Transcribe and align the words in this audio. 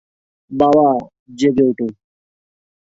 বাবা, 0.51 0.87
জেগে 1.39 1.63
ওঠো। 1.69 1.87